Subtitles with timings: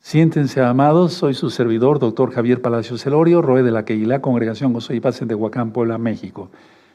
[0.00, 4.94] Siéntense amados, soy su servidor, doctor Javier Palacios Celorio, Roe de la Queilá, Congregación Gozo
[4.94, 6.50] y Paz en Tehuacán, Puebla, México.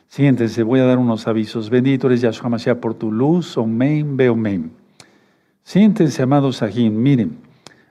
[0.10, 1.70] Siéntense, voy a dar unos avisos.
[1.70, 4.72] Bendito eres Yahshua Mashiach por tu luz, Omen Beomen.
[5.64, 7.02] Siéntense, amados Sajín.
[7.02, 7.38] Miren,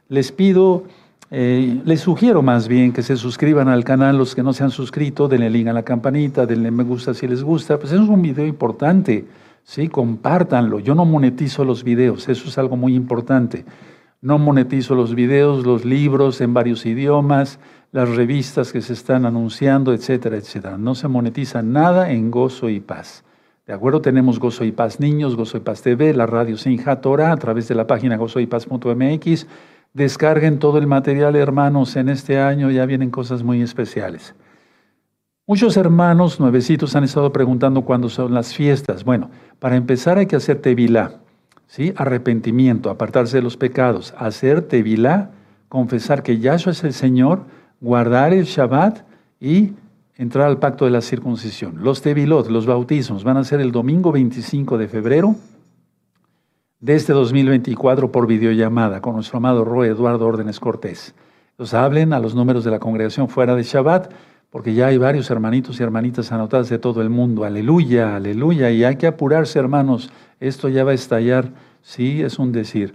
[0.08, 0.84] les pido,
[1.30, 4.70] eh, les sugiero más bien que se suscriban al canal, los que no se han
[4.70, 7.78] suscrito, denle link a la campanita, denle me gusta si les gusta.
[7.78, 9.24] Pues es un video importante,
[9.66, 9.88] ¿sí?
[9.88, 10.78] Compártanlo.
[10.78, 13.66] Yo no monetizo los videos, eso es algo muy importante.
[14.22, 17.58] No monetizo los videos, los libros en varios idiomas,
[17.92, 20.78] las revistas que se están anunciando, etcétera, etcétera.
[20.78, 23.24] No se monetiza nada en Gozo y Paz.
[23.66, 24.00] ¿De acuerdo?
[24.00, 27.68] Tenemos Gozo y Paz Niños, Gozo y Paz TV, la radio Sinja Torah, a través
[27.68, 29.46] de la página gozoypaz.mx.
[29.92, 31.96] Descarguen todo el material, hermanos.
[31.96, 34.34] En este año ya vienen cosas muy especiales.
[35.48, 39.04] Muchos hermanos nuevecitos han estado preguntando cuándo son las fiestas.
[39.04, 41.20] Bueno, para empezar hay que hacer tevilá.
[41.68, 41.92] ¿sí?
[41.94, 45.30] Arrepentimiento, apartarse de los pecados, hacer tevilá,
[45.68, 47.44] confesar que Yahshua es el Señor,
[47.80, 49.06] guardar el Shabbat
[49.38, 49.74] y
[50.16, 51.76] entrar al pacto de la circuncisión.
[51.80, 55.36] Los tevilot, los bautismos, van a ser el domingo 25 de febrero
[56.80, 61.14] de este 2024 por videollamada con nuestro amado Roy Eduardo Órdenes Cortés.
[61.56, 64.12] Los hablen a los números de la congregación fuera de Shabbat,
[64.50, 67.44] porque ya hay varios hermanitos y hermanitas anotadas de todo el mundo.
[67.44, 68.70] Aleluya, aleluya.
[68.70, 70.10] Y hay que apurarse, hermanos.
[70.40, 71.50] Esto ya va a estallar.
[71.82, 72.94] Sí, es un decir.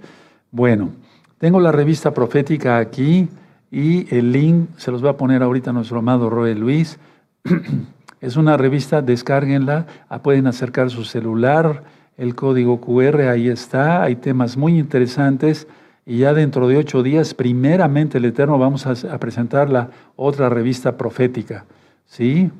[0.52, 0.92] Bueno,
[1.38, 3.30] tengo la revista profética aquí
[3.72, 7.00] y el link se los va a poner ahorita nuestro amado Roy Luis.
[8.22, 9.88] es una revista, descárguenla.
[10.10, 11.84] Ah, pueden acercar su celular,
[12.18, 14.04] el código QR, ahí está.
[14.04, 15.68] Hay temas muy interesantes.
[16.12, 20.98] Y ya dentro de ocho días, primeramente el Eterno, vamos a, presentar la otra revista
[20.98, 21.64] profética.
[22.06, 22.52] ¿Sí?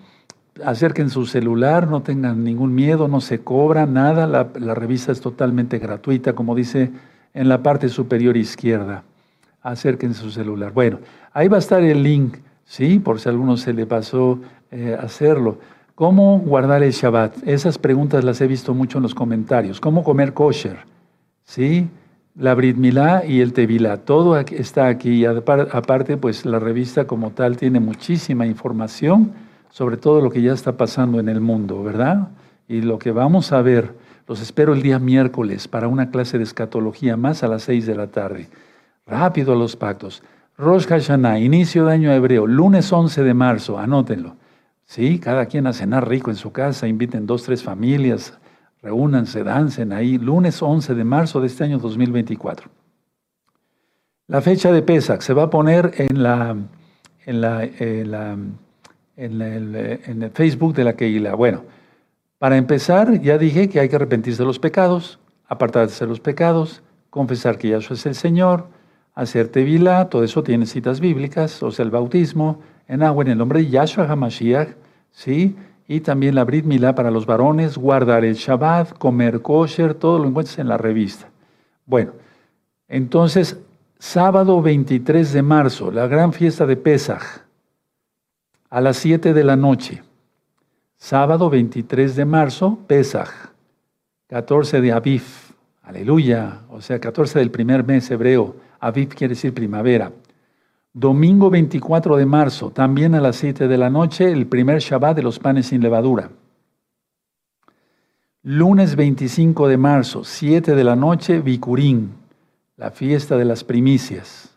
[0.64, 4.26] Acerquen su celular, no tengan ningún miedo, no se cobra nada.
[4.26, 6.92] La, revista es totalmente gratuita, como dice
[7.34, 9.04] en la parte superior izquierda.
[9.62, 10.72] Acerquen su celular.
[10.72, 11.00] Bueno,
[11.34, 13.00] ahí va a estar el link, ¿sí?
[13.00, 14.40] Por si a alguno se le pasó
[14.72, 15.60] eh, hacerlo.
[15.94, 17.46] ¿Cómo guardar el Shabbat?
[17.46, 19.82] Esas preguntas las he visto mucho en los comentarios.
[19.82, 20.78] ¿Cómo comer kosher?
[21.44, 21.90] ¿Sí?
[22.36, 23.98] La Brit Milá y el Tevilá.
[23.98, 25.26] Todo está aquí.
[25.26, 29.34] Aparte, pues la revista como tal tiene muchísima información
[29.72, 32.30] sobre todo lo que ya está pasando en el mundo, ¿verdad?
[32.68, 33.96] Y lo que vamos a ver,
[34.28, 37.96] los espero el día miércoles para una clase de escatología más a las seis de
[37.96, 38.50] la tarde.
[39.08, 40.24] Rápido los pactos.
[40.58, 44.36] Rosh Hashanah, inicio de año hebreo, lunes 11 de marzo, anótenlo.
[44.86, 48.38] Sí, cada quien a cenar rico en su casa, inviten dos, tres familias,
[48.82, 52.70] Reúnanse, dancen ahí, lunes 11 de marzo de este año 2024.
[54.28, 56.56] La fecha de Pesach se va a poner en, la,
[57.26, 59.76] en, la, en, el,
[60.06, 61.36] en el, Facebook de la Keila.
[61.36, 61.64] Bueno,
[62.40, 66.82] para empezar, ya dije que hay que arrepentirse de los pecados, apartarse de los pecados,
[67.12, 68.68] confesar que Yahshua es el Señor,
[69.14, 73.38] hacer tevilá, todo eso tiene citas bíblicas, o sea, el bautismo en agua en el
[73.38, 74.70] nombre de Yahshua HaMashiach,
[75.12, 75.56] ¿sí?
[75.92, 80.30] Y también la Brit Milá para los varones, guardar el Shabbat, comer kosher, todo lo
[80.30, 81.28] encuentras en la revista.
[81.86, 82.14] Bueno,
[82.88, 83.60] entonces,
[84.00, 87.22] sábado 23 de marzo, la gran fiesta de Pesaj,
[88.70, 90.02] a las 7 de la noche.
[90.96, 93.30] Sábado 23 de marzo, Pesaj,
[94.28, 95.24] 14 de Aviv,
[95.82, 98.56] aleluya, o sea, 14 del primer mes hebreo.
[98.80, 100.10] Aviv quiere decir primavera.
[100.94, 105.24] Domingo 24 de marzo, también a las 7 de la noche, el primer Shabbat de
[105.24, 106.32] los panes sin levadura.
[108.44, 112.12] Lunes 25 de marzo, 7 de la noche, Bikurín,
[112.76, 114.50] la fiesta de las primicias.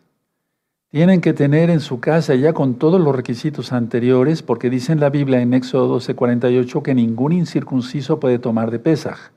[0.89, 4.99] Tienen que tener en su casa ya con todos los requisitos anteriores, porque dice en
[4.99, 9.31] la Biblia en Éxodo 12:48 que ningún incircunciso puede tomar de Pesaj.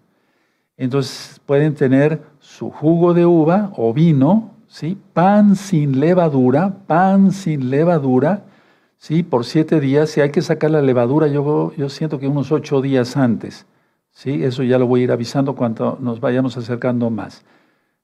[0.78, 4.57] Entonces pueden tener su jugo de uva o vino,
[5.14, 8.44] Pan sin levadura, pan sin levadura,
[8.98, 9.24] ¿sí?
[9.24, 12.82] Por siete días, si hay que sacar la levadura, yo, yo siento que unos ocho
[12.82, 13.66] días antes,
[14.12, 14.44] ¿sí?
[14.44, 17.44] Eso ya lo voy a ir avisando cuando nos vayamos acercando más.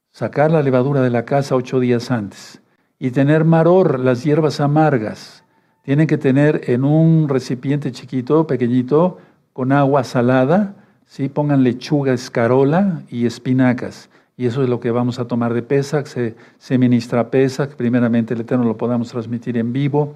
[0.09, 2.59] Sacar la levadura de la casa ocho días antes.
[2.97, 5.43] Y tener maror, las hierbas amargas.
[5.84, 9.19] Tienen que tener en un recipiente chiquito, pequeñito,
[9.52, 10.73] con agua salada,
[11.05, 11.29] ¿sí?
[11.29, 16.08] Pongan lechuga, escarola y espinacas y eso es lo que vamos a tomar de Pesach,
[16.08, 20.16] se, ministra Pesach, primeramente el Eterno lo podamos transmitir en vivo,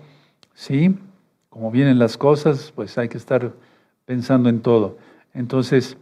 [0.55, 0.95] ¿sí?
[1.49, 3.51] Como vienen las cosas, pues hay que estar
[4.05, 4.97] pensando en todo.
[5.33, 5.97] Entonces,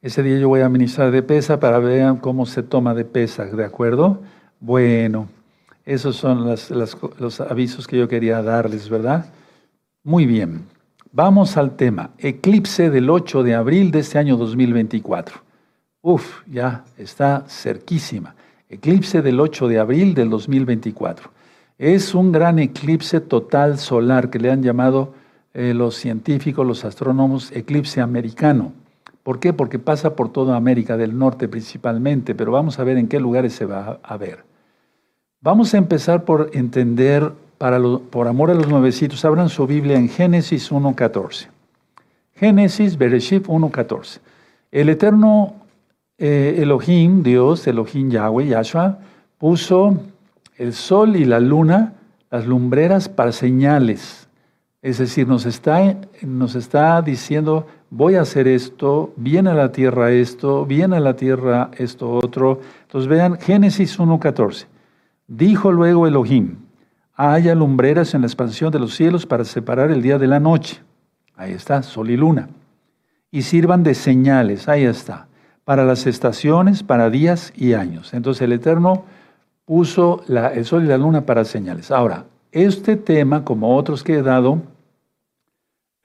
[0.00, 3.50] ese día yo voy a ministrar de Pesach para ver cómo se toma de Pesach,
[3.50, 4.22] ¿de acuerdo?
[4.58, 5.28] Bueno,
[5.84, 9.26] esos son los avisos que yo quería darles, ¿verdad?
[10.02, 10.64] Muy bien,
[11.12, 15.51] vamos al tema, eclipse del 8 de abril de este año 2024.
[16.02, 18.34] Uf, ya está cerquísima.
[18.68, 21.30] Eclipse del 8 de abril del 2024.
[21.78, 25.14] Es un gran eclipse total solar que le han llamado
[25.54, 28.72] eh, los científicos, los astrónomos, eclipse americano.
[29.22, 29.52] ¿Por qué?
[29.52, 33.52] Porque pasa por toda América del Norte principalmente, pero vamos a ver en qué lugares
[33.52, 34.44] se va a ver.
[35.40, 37.30] Vamos a empezar por entender,
[38.10, 41.48] por amor a los nuevecitos, abran su Biblia en Génesis 1.14.
[42.34, 44.18] Génesis, Bereshit 1.14.
[44.72, 45.61] El eterno
[46.24, 49.00] eh, Elohim, Dios, Elohim Yahweh, Yahshua,
[49.38, 49.98] puso
[50.56, 51.94] el sol y la luna,
[52.30, 54.28] las lumbreras para señales.
[54.82, 60.12] Es decir, nos está, nos está diciendo, voy a hacer esto, viene a la tierra
[60.12, 62.60] esto, viene a la tierra esto otro.
[62.82, 64.66] Entonces vean Génesis 1.14.
[65.26, 66.58] Dijo luego Elohim,
[67.16, 70.80] haya lumbreras en la expansión de los cielos para separar el día de la noche.
[71.34, 72.48] Ahí está, sol y luna.
[73.32, 75.26] Y sirvan de señales, ahí está
[75.64, 78.14] para las estaciones, para días y años.
[78.14, 79.04] Entonces el Eterno
[79.64, 81.90] puso el sol y la luna para señales.
[81.90, 84.60] Ahora, este tema, como otros que he dado,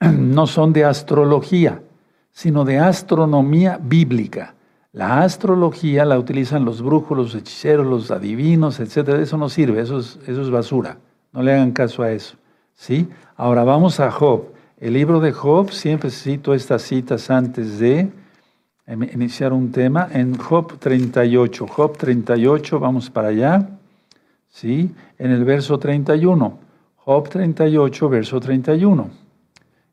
[0.00, 1.82] no son de astrología,
[2.30, 4.54] sino de astronomía bíblica.
[4.92, 9.08] La astrología la utilizan los brujos, los hechiceros, los adivinos, etc.
[9.20, 10.98] Eso no sirve, eso es, eso es basura.
[11.32, 12.36] No le hagan caso a eso.
[12.74, 13.08] ¿sí?
[13.36, 14.44] Ahora vamos a Job.
[14.78, 18.10] El libro de Job, siempre cito estas citas antes de
[18.88, 21.66] iniciar un tema en Job 38.
[21.66, 23.68] Job 38, vamos para allá.
[24.48, 24.90] ¿Sí?
[25.18, 26.58] En el verso 31.
[26.96, 29.10] Job 38, verso 31.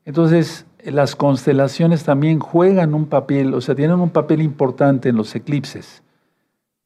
[0.04, 5.34] Entonces, las constelaciones también juegan un papel, o sea, tienen un papel importante en los
[5.34, 6.02] eclipses.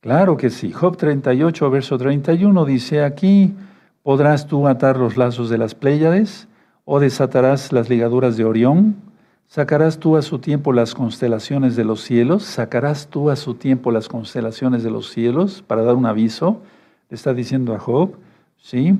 [0.00, 0.72] Claro que sí.
[0.72, 3.54] Job 38, verso 31 dice aquí,
[4.02, 6.48] ¿podrás tú atar los lazos de las Pléyades
[6.86, 9.09] o desatarás las ligaduras de Orión?
[9.52, 12.44] ¿Sacarás tú a su tiempo las constelaciones de los cielos?
[12.44, 16.62] ¿Sacarás tú a su tiempo las constelaciones de los cielos para dar un aviso?
[17.08, 18.12] Le está diciendo a Job,
[18.58, 18.96] ¿sí?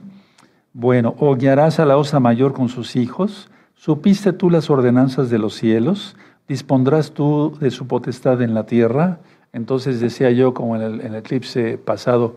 [0.73, 3.49] Bueno, o guiarás a la osa mayor con sus hijos.
[3.77, 6.17] ¿Supiste tú las ordenanzas de los cielos?
[6.49, 9.21] ¿Dispondrás tú de su potestad en la tierra?
[9.53, 12.35] Entonces decía yo, como en el, en el eclipse pasado,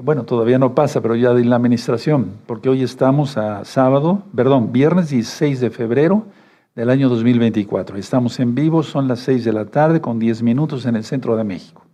[0.00, 4.70] bueno, todavía no pasa, pero ya de la administración, porque hoy estamos a sábado, perdón,
[4.70, 6.24] viernes 16 de febrero
[6.74, 7.96] del año 2024.
[7.96, 11.36] Estamos en vivo, son las 6 de la tarde con 10 minutos en el centro
[11.36, 11.84] de México.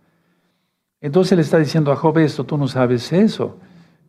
[1.01, 3.57] Entonces le está diciendo a Job esto, tú no sabes eso.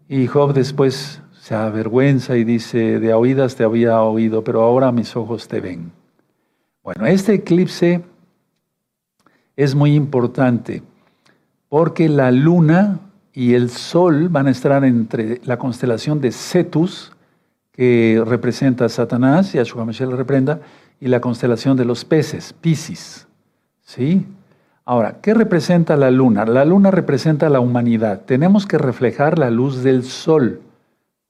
[0.08, 5.16] Y Job después se avergüenza y dice, de oídas te había oído, pero ahora mis
[5.16, 5.92] ojos te ven.
[6.82, 8.02] Bueno, este eclipse
[9.56, 10.82] es muy importante
[11.68, 13.00] porque la luna
[13.32, 17.12] y el sol van a estar entre la constelación de Cetus,
[17.80, 20.60] que representa a Satanás, y a Mashiach le reprenda,
[21.00, 23.26] y la constelación de los peces, Piscis.
[23.80, 24.26] ¿Sí?
[24.84, 26.44] Ahora, ¿qué representa la luna?
[26.44, 28.20] La luna representa la humanidad.
[28.26, 30.60] Tenemos que reflejar la luz del sol,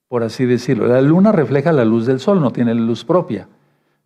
[0.08, 0.88] por así decirlo.
[0.88, 3.46] La luna refleja la luz del sol, no tiene luz propia.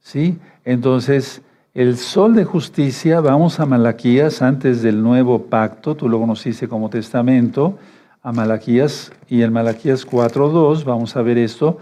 [0.01, 0.37] ¿Sí?
[0.67, 1.41] Entonces,
[1.73, 6.91] el sol de justicia, vamos a Malaquías antes del nuevo pacto, tú lo conociste como
[6.91, 7.79] testamento,
[8.23, 11.79] a Malaquías y en Malaquías 4.2, vamos a ver esto,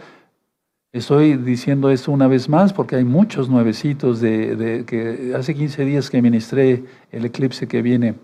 [0.93, 6.11] Estoy diciendo esto una vez más porque hay muchos nuevecitos de, que hace 15 días
[6.11, 8.17] que ministré el eclipse que viene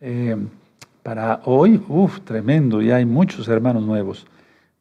[0.00, 0.34] eh,
[1.02, 1.78] para hoy.
[1.88, 4.26] Uf, tremendo, ya hay muchos hermanos nuevos.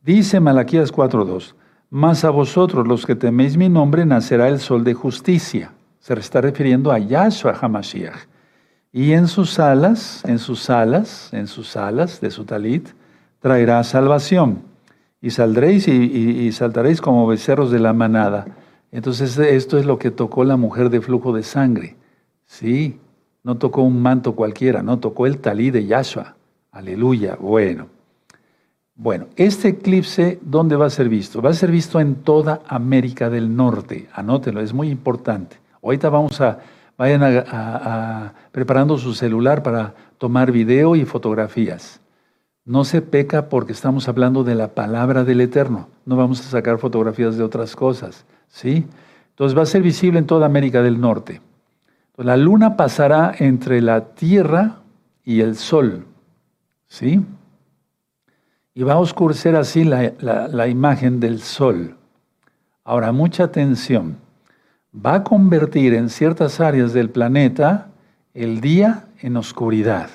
[0.01, 1.55] Dice Malaquías 4.2,
[1.89, 5.73] mas a vosotros los que teméis mi nombre nacerá el sol de justicia.
[5.99, 8.29] Se está refiriendo a Yahshua HaMashiach.
[8.93, 12.87] Y en sus alas, en sus alas, en sus alas de su talit,
[13.41, 14.68] traerá salvación
[15.21, 18.45] y saldréis y, saltaréis como becerros de la manada.
[18.91, 21.95] Entonces esto es lo que tocó la mujer de flujo de sangre.
[22.45, 22.99] Sí,
[23.43, 26.35] no tocó un manto cualquiera, no tocó el talí de Yahshua.
[26.71, 27.37] Aleluya.
[27.39, 27.87] Bueno.
[28.95, 31.41] Bueno, este eclipse, ¿dónde va a ser visto?
[31.41, 34.09] Va a ser visto en toda América del Norte.
[34.13, 35.55] Anótelo, es muy importante.
[35.81, 36.59] Ahorita vamos a,
[36.97, 42.01] vayan a preparando su celular para tomar video y fotografías.
[42.65, 45.89] No se peca porque estamos hablando de la palabra del Eterno.
[46.05, 48.25] No vamos a sacar fotografías de otras cosas.
[48.47, 48.85] ¿sí?
[49.31, 51.41] Entonces va a ser visible en toda América del Norte.
[52.17, 54.81] la luna pasará entre la tierra
[55.23, 56.05] y el sol.
[56.87, 57.25] ¿sí?
[58.73, 61.95] Y va a oscurecer así la, la imagen del sol.
[62.83, 64.17] Ahora, mucha atención.
[64.93, 67.89] Va a convertir en ciertas áreas del planeta
[68.33, 70.09] el día en oscuridad.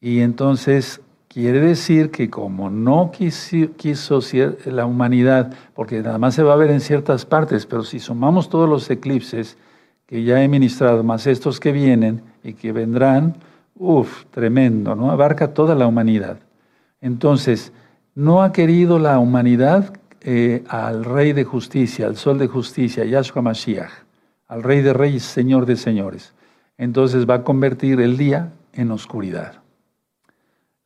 [0.00, 1.00] Y entonces
[1.36, 4.20] Quiere decir que como no quiso,
[4.64, 8.48] la humanidad, porque nada más se va a ver en ciertas partes, pero si sumamos
[8.48, 9.58] todos los eclipses
[10.06, 13.36] que ya he ministrado, más estos que vienen y que vendrán,
[13.74, 15.10] uff, tremendo, ¿no?
[15.10, 16.38] Abarca toda la humanidad.
[17.02, 17.70] Entonces,
[18.14, 23.42] no ha querido la humanidad eh, al Rey de Justicia, al Sol de Justicia, Yahshua
[23.42, 23.92] Mashiach,
[24.48, 26.32] al Rey de Reyes, Señor de Señores.
[26.78, 29.65] Entonces va a convertir el día en oscuridad.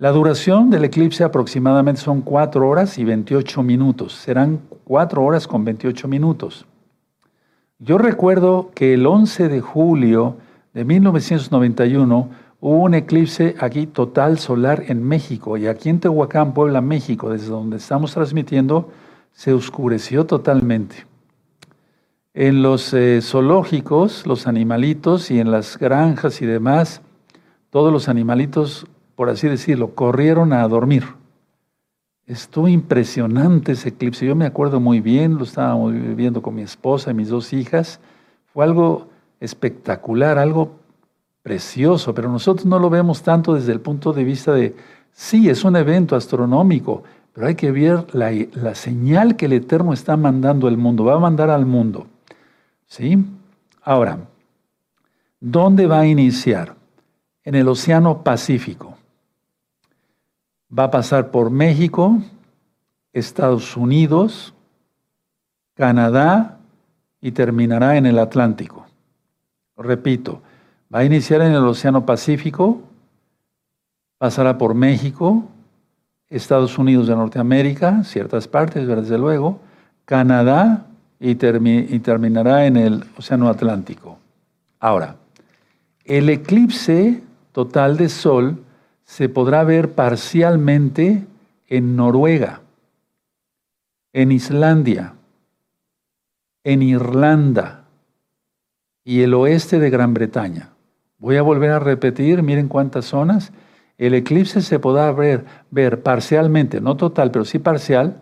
[0.00, 4.14] La duración del eclipse aproximadamente son 4 horas y 28 minutos.
[4.14, 6.64] Serán 4 horas con 28 minutos.
[7.78, 10.38] Yo recuerdo que el 11 de julio
[10.72, 12.30] de 1991
[12.60, 17.48] hubo un eclipse aquí total solar en México y aquí en Tehuacán, Puebla, México, desde
[17.48, 18.88] donde estamos transmitiendo,
[19.32, 21.04] se oscureció totalmente.
[22.32, 27.02] En los eh, zoológicos, los animalitos y en las granjas y demás,
[27.68, 28.86] todos los animalitos,
[29.20, 31.04] por así decirlo, corrieron a dormir.
[32.24, 34.24] Estuvo impresionante ese eclipse.
[34.24, 38.00] Yo me acuerdo muy bien, lo estábamos viviendo con mi esposa y mis dos hijas.
[38.46, 39.08] Fue algo
[39.38, 40.78] espectacular, algo
[41.42, 44.74] precioso, pero nosotros no lo vemos tanto desde el punto de vista de,
[45.12, 47.02] sí, es un evento astronómico,
[47.34, 51.16] pero hay que ver la, la señal que el Eterno está mandando al mundo, va
[51.16, 52.06] a mandar al mundo.
[52.86, 53.22] ¿Sí?
[53.82, 54.18] Ahora,
[55.40, 56.74] ¿dónde va a iniciar?
[57.44, 58.89] En el Océano Pacífico
[60.76, 62.18] va a pasar por México,
[63.12, 64.54] Estados Unidos,
[65.74, 66.58] Canadá
[67.20, 68.86] y terminará en el Atlántico.
[69.76, 70.42] Repito,
[70.94, 72.82] va a iniciar en el Océano Pacífico,
[74.18, 75.48] pasará por México,
[76.28, 79.60] Estados Unidos de Norteamérica, ciertas partes, desde luego,
[80.04, 80.86] Canadá
[81.18, 84.18] y, y terminará en el Océano Atlántico.
[84.78, 85.16] Ahora,
[86.04, 87.22] el eclipse
[87.52, 88.64] total de Sol
[89.10, 91.26] se podrá ver parcialmente
[91.66, 92.60] en Noruega,
[94.12, 95.14] en Islandia,
[96.62, 97.86] en Irlanda
[99.02, 100.70] y el oeste de Gran Bretaña.
[101.18, 103.52] Voy a volver a repetir, miren cuántas zonas.
[103.98, 108.20] El eclipse se podrá ver, ver parcialmente, no total, pero sí parcial,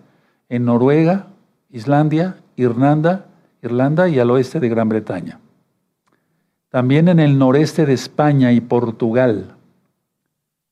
[0.49, 1.26] en Noruega,
[1.68, 3.26] Islandia, Irlanda,
[3.61, 5.38] Irlanda y al oeste de Gran Bretaña.
[6.71, 9.58] También en el noreste de España y Portugal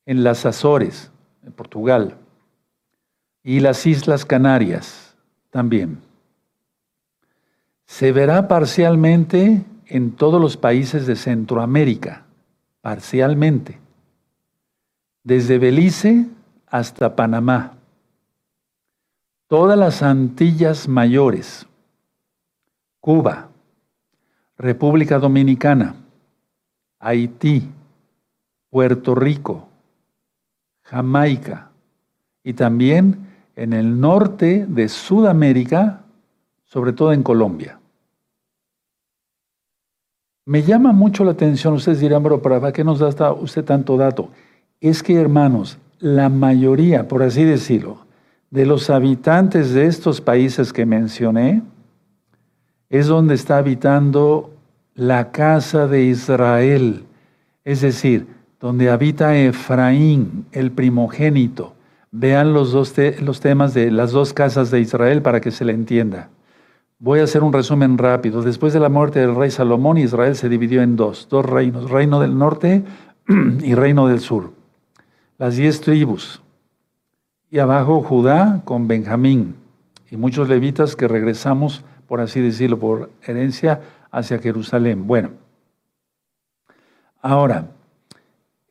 [0.06, 1.10] en las Azores,
[1.44, 2.16] en Portugal,
[3.42, 5.16] y las Islas Canarias
[5.50, 6.00] también.
[7.84, 12.24] Se verá parcialmente en todos los países de Centroamérica,
[12.80, 13.78] parcialmente,
[15.22, 16.26] desde Belice
[16.66, 17.74] hasta Panamá,
[19.48, 21.66] todas las Antillas Mayores,
[23.00, 23.48] Cuba,
[24.58, 25.94] República Dominicana,
[26.98, 27.70] Haití,
[28.70, 29.68] Puerto Rico,
[30.86, 31.70] Jamaica
[32.42, 33.26] y también
[33.56, 36.04] en el norte de Sudamérica,
[36.64, 37.78] sobre todo en Colombia.
[40.44, 44.28] Me llama mucho la atención, ustedes dirán, pero ¿para qué nos da usted tanto dato?
[44.80, 48.06] Es que, hermanos, la mayoría, por así decirlo,
[48.50, 51.62] de los habitantes de estos países que mencioné,
[52.88, 54.54] es donde está habitando
[54.94, 57.06] la casa de Israel.
[57.64, 61.74] Es decir, donde habita Efraín, el primogénito.
[62.10, 65.72] Vean los, dos los temas de las dos casas de Israel para que se le
[65.72, 66.30] entienda.
[66.98, 68.40] Voy a hacer un resumen rápido.
[68.40, 72.20] Después de la muerte del rey Salomón, Israel se dividió en dos, dos reinos, reino
[72.20, 72.84] del norte
[73.62, 74.52] y reino del sur.
[75.36, 76.42] Las diez tribus.
[77.50, 79.56] Y abajo Judá con Benjamín
[80.10, 85.06] y muchos levitas que regresamos, por así decirlo, por herencia hacia Jerusalén.
[85.06, 85.30] Bueno,
[87.20, 87.66] ahora,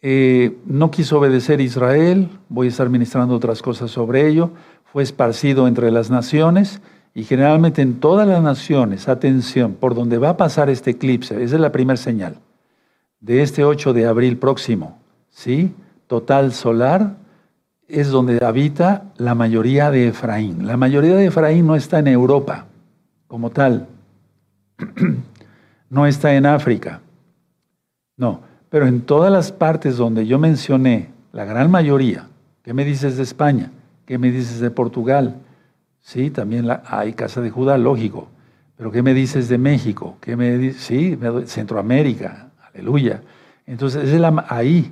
[0.08, 4.52] eh, no quiso obedecer Israel, voy a estar ministrando otras cosas sobre ello,
[4.84, 6.80] fue esparcido entre las naciones
[7.16, 11.56] y generalmente en todas las naciones, atención, por donde va a pasar este eclipse, esa
[11.56, 12.38] es la primera señal,
[13.20, 15.00] de este 8 de abril próximo,
[15.32, 15.74] ¿sí?
[16.06, 17.16] Total solar,
[17.88, 20.68] es donde habita la mayoría de Efraín.
[20.68, 22.68] La mayoría de Efraín no está en Europa
[23.26, 23.88] como tal,
[25.90, 27.02] no está en África,
[28.18, 32.28] no pero en todas las partes donde yo mencioné, la gran mayoría,
[32.62, 33.72] ¿qué me dices de España?
[34.06, 35.38] ¿Qué me dices de Portugal?
[36.02, 38.28] Sí, también hay Casa de Judá, lógico.
[38.76, 40.18] Pero ¿qué me dices de México?
[40.20, 40.82] ¿Qué me dices?
[40.82, 43.22] Sí, Centroamérica, aleluya.
[43.66, 44.92] Entonces, es ahí.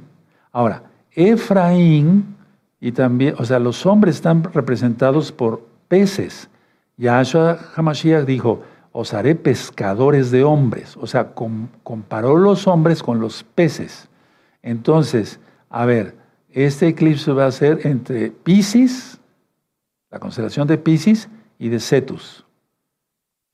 [0.54, 2.38] Ahora, Efraín
[2.80, 6.48] y también, o sea, los hombres están representados por peces.
[6.96, 8.64] Yahshua Hamashiach dijo,
[8.94, 10.96] os haré pescadores de hombres.
[10.96, 14.08] O sea, comparó los hombres con los peces.
[14.62, 16.16] Entonces, a ver,
[16.52, 19.20] este eclipse va a ser entre Pisces,
[20.10, 21.28] la constelación de Pisces,
[21.60, 22.46] y de Cetus.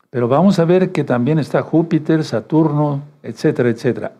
[0.09, 4.13] Pero vamos a ver que también está Júpiter, Saturno, etcétera, etcétera.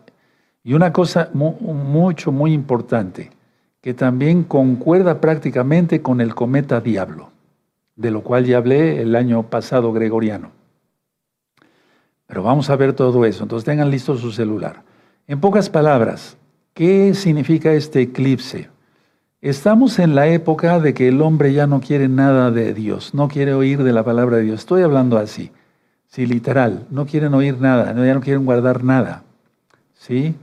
[0.62, 3.30] Y una cosa mucho, muy importante,
[3.80, 7.30] que también concuerda prácticamente con el cometa Diablo,
[7.96, 10.52] de lo cual ya hablé el año pasado gregoriano.
[12.30, 14.84] Pero vamos a ver todo eso, entonces tengan listo su celular.
[15.26, 16.36] En pocas palabras,
[16.74, 18.70] ¿qué significa este eclipse?
[19.40, 23.26] Estamos en la época de que el hombre ya no quiere nada de Dios, no
[23.26, 24.60] quiere oír de la palabra de Dios.
[24.60, 25.50] Estoy hablando así,
[26.06, 29.24] sí, literal, no quieren oír nada, ya no quieren guardar nada.
[29.94, 30.36] ¿Sí?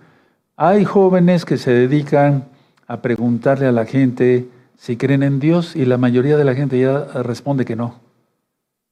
[0.57, 2.43] Hay jóvenes que se dedican
[2.85, 6.77] a preguntarle a la gente si creen en Dios y la mayoría de la gente
[6.77, 8.06] ya responde que no.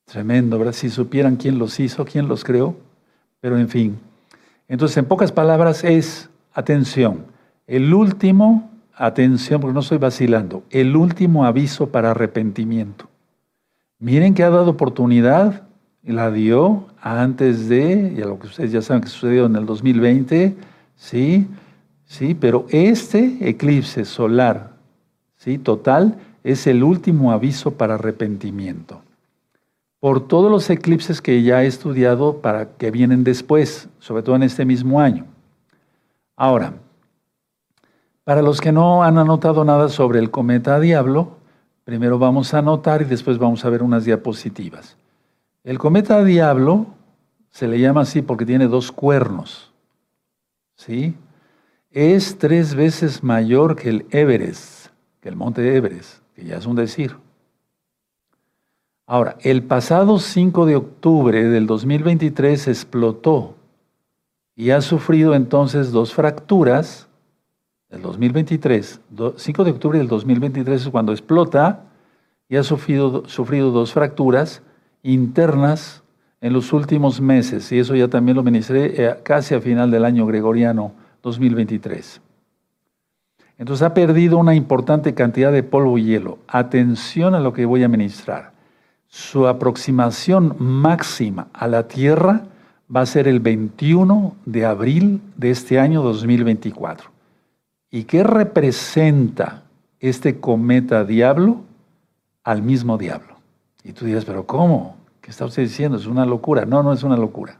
[0.05, 0.74] Tremendo, ¿verdad?
[0.74, 2.75] Si supieran quién los hizo, quién los creó.
[3.41, 4.00] Pero en fin.
[4.67, 7.25] Entonces, en pocas palabras es, atención,
[7.67, 13.07] el último, atención, porque no estoy vacilando, el último aviso para arrepentimiento.
[14.00, 15.63] Miren que ha dado oportunidad,
[16.03, 19.65] la dio antes de, y a lo que ustedes ya saben que sucedió en el
[19.65, 20.55] 2020,
[20.95, 21.47] ¿sí?
[22.05, 22.35] ¿Sí?
[22.35, 24.74] Pero este eclipse solar,
[25.35, 25.57] ¿sí?
[25.57, 29.01] Total, es el último aviso para arrepentimiento.
[30.05, 34.43] Por todos los eclipses que ya he estudiado para que vienen después, sobre todo en
[34.43, 35.25] este mismo año.
[36.35, 36.75] Ahora,
[38.24, 41.38] para los que no han anotado nada sobre el cometa Diablo,
[41.85, 44.95] primero vamos a anotar y después vamos a ver unas diapositivas.
[45.63, 46.85] El cometa Diablo
[47.50, 49.74] se le llama así porque tiene dos cuernos.
[50.75, 51.15] ¿sí?
[51.89, 56.75] Es tres veces mayor que el Everest, que el monte Everest, que ya es un
[56.75, 57.25] decir.
[59.07, 63.55] Ahora, el pasado 5 de octubre del 2023 explotó
[64.55, 67.07] y ha sufrido entonces dos fracturas.
[67.89, 69.01] El 2023,
[69.35, 71.83] 5 de octubre del 2023 es cuando explota
[72.50, 74.63] y ha sufrido, sufrido dos fracturas
[75.03, 76.01] internas
[76.41, 80.03] en los últimos meses, y eso ya también lo ministré eh, casi a final del
[80.03, 82.21] año gregoriano 2023.
[83.57, 86.39] Entonces ha perdido una importante cantidad de polvo y hielo.
[86.47, 88.54] Atención a lo que voy a ministrar.
[89.15, 92.47] Su aproximación máxima a la Tierra
[92.93, 97.10] va a ser el 21 de abril de este año 2024.
[97.91, 99.63] ¿Y qué representa
[100.01, 101.62] este cometa diablo?
[102.43, 103.38] Al mismo diablo.
[103.86, 104.97] Y tú dirás, pero ¿cómo?
[105.21, 105.97] ¿Qué está usted diciendo?
[105.97, 106.65] Es una locura.
[106.65, 107.58] No, no es una locura.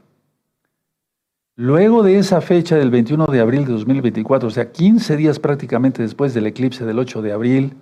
[1.54, 6.02] Luego de esa fecha del 21 de abril de 2024, o sea, 15 días prácticamente
[6.02, 7.72] después del eclipse del 8 de abril,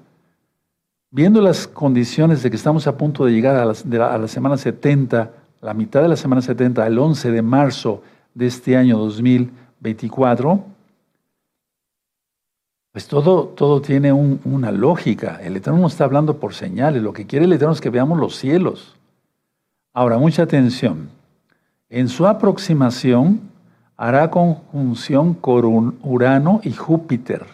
[1.14, 5.72] viendo las condiciones de que estamos a punto de llegar a la, semana 70, la
[5.72, 8.02] mitad de la semana 70, el 11 de marzo
[8.34, 10.64] de este año 2024,
[12.90, 15.38] pues todo, todo tiene una lógica.
[15.40, 17.00] El Eterno no está hablando por señales.
[17.00, 18.96] Lo que quiere el Eterno es que veamos los cielos.
[19.92, 21.10] Ahora, mucha atención.
[21.90, 23.40] En su aproximación
[23.96, 27.46] hará conjunción con Urano y Júpiter,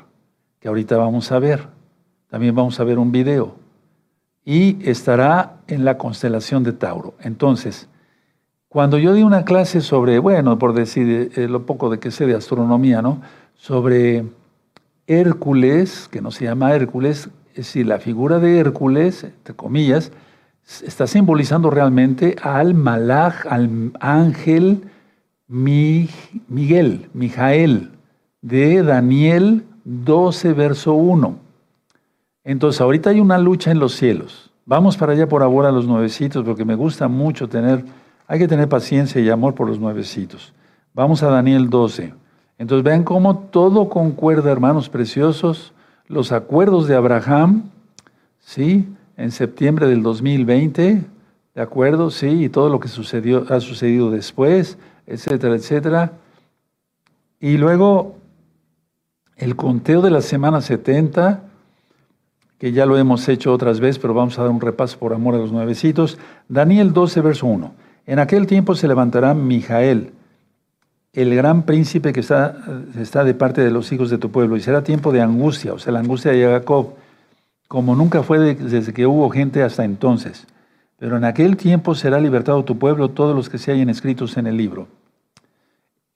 [0.60, 1.79] que ahorita vamos a ver.
[2.30, 3.56] También vamos a ver un video.
[4.44, 7.14] Y estará en la constelación de Tauro.
[7.20, 7.88] Entonces,
[8.68, 12.26] cuando yo di una clase sobre, bueno, por decir eh, lo poco de que sé
[12.26, 13.20] de astronomía, ¿no?
[13.54, 14.24] Sobre
[15.08, 20.12] Hércules, que no se llama Hércules, es decir, la figura de Hércules, entre comillas,
[20.84, 24.84] está simbolizando realmente al malaj, al ángel
[25.48, 27.90] Miguel, Mijael,
[28.40, 31.49] de Daniel 12, verso 1.
[32.50, 34.50] Entonces, ahorita hay una lucha en los cielos.
[34.66, 37.84] Vamos para allá por ahora a los nuevecitos, porque me gusta mucho tener,
[38.26, 40.52] hay que tener paciencia y amor por los nuevecitos.
[40.92, 42.12] Vamos a Daniel 12.
[42.58, 45.72] Entonces, vean cómo todo concuerda, hermanos preciosos,
[46.08, 47.70] los acuerdos de Abraham,
[48.40, 48.88] ¿sí?
[49.16, 51.04] en septiembre del 2020,
[51.54, 52.10] ¿de acuerdo?
[52.10, 56.12] Sí, y todo lo que sucedió, ha sucedido después, etcétera, etcétera.
[57.38, 58.16] Y luego
[59.36, 61.44] el conteo de la semana 70,
[62.60, 65.34] que ya lo hemos hecho otras veces, pero vamos a dar un repaso por amor
[65.34, 66.18] a los nuevecitos.
[66.46, 67.74] Daniel 12, verso 1.
[68.06, 70.12] En aquel tiempo se levantará Mijael,
[71.14, 72.56] el gran príncipe que está,
[72.98, 75.78] está de parte de los hijos de tu pueblo, y será tiempo de angustia, o
[75.78, 76.94] sea, la angustia de Jacob
[77.66, 80.46] como nunca fue desde que hubo gente hasta entonces.
[80.98, 84.48] Pero en aquel tiempo será libertado tu pueblo todos los que se hayan escritos en
[84.48, 84.88] el libro.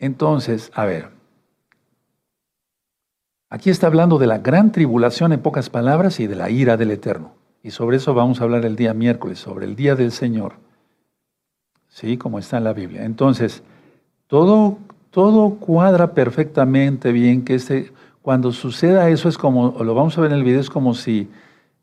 [0.00, 1.13] Entonces, a ver,
[3.54, 6.90] aquí está hablando de la gran tribulación en pocas palabras y de la ira del
[6.90, 7.32] Eterno.
[7.62, 10.54] Y sobre eso vamos a hablar el día miércoles, sobre el día del Señor.
[11.88, 13.04] Sí, como está en la Biblia.
[13.04, 13.62] Entonces,
[14.26, 14.78] todo,
[15.10, 20.32] todo cuadra perfectamente bien que este, cuando suceda eso es como, lo vamos a ver
[20.32, 21.28] en el video, es como si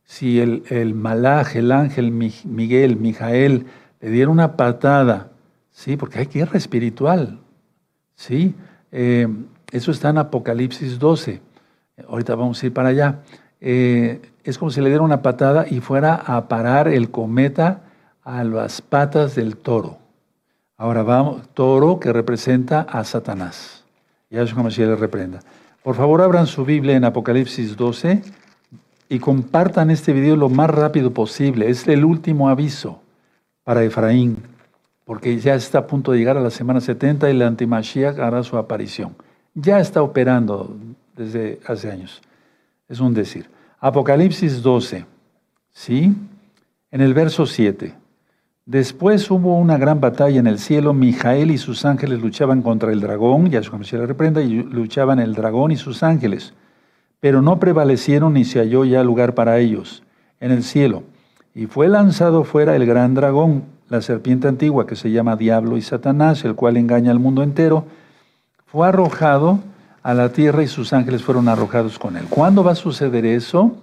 [0.04, 3.66] si el, el malaj, el ángel Miguel, Mijael,
[4.02, 5.32] le diera una patada
[5.72, 7.40] Sí, porque hay guerra espiritual.
[8.16, 8.54] Sí,
[8.92, 9.28] eh,
[9.72, 11.42] eso está en Apocalipsis 12.
[12.08, 13.20] Ahorita vamos a ir para allá.
[13.60, 17.82] Eh, es como si le diera una patada y fuera a parar el cometa
[18.24, 19.98] a las patas del toro.
[20.78, 23.84] Ahora vamos, toro que representa a Satanás.
[24.30, 25.42] Ya es como si le reprenda.
[25.84, 28.24] Por favor, abran su Biblia en Apocalipsis 12
[29.10, 31.70] y compartan este video lo más rápido posible.
[31.70, 33.02] Es el último aviso
[33.64, 34.38] para Efraín,
[35.06, 38.42] porque ya está a punto de llegar a la semana 70 y la antimashiach hará
[38.44, 39.16] su aparición.
[39.54, 40.76] Ya está operando
[41.22, 42.22] desde hace años.
[42.90, 43.50] Es un decir.
[43.80, 45.06] Apocalipsis 12,
[45.72, 46.14] ¿sí?
[46.92, 47.94] En el verso 7.
[48.66, 50.94] Después hubo una gran batalla en el cielo.
[50.94, 55.34] Mijael y sus ángeles luchaban contra el dragón, ya se le reprenda, y luchaban el
[55.34, 56.54] dragón y sus ángeles.
[57.20, 60.04] Pero no prevalecieron ni se halló ya lugar para ellos
[60.40, 61.04] en el cielo.
[61.54, 65.82] Y fue lanzado fuera el gran dragón, la serpiente antigua que se llama Diablo y
[65.82, 67.86] Satanás, el cual engaña al mundo entero.
[68.66, 69.60] Fue arrojado
[70.04, 72.26] a la tierra y sus ángeles fueron arrojados con él.
[72.30, 73.76] ¿Cuándo va a suceder eso?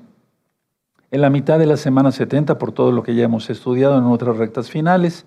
[1.10, 4.04] En la mitad de la semana 70, por todo lo que ya hemos estudiado en
[4.04, 5.24] otras rectas finales,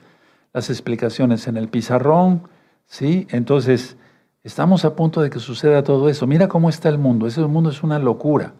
[0.53, 2.43] las explicaciones en el pizarrón,
[2.85, 3.25] ¿sí?
[3.31, 3.97] Entonces,
[4.43, 6.27] estamos a punto de que suceda todo eso.
[6.27, 7.25] Mira cómo está el mundo.
[7.25, 8.53] Ese mundo es una locura.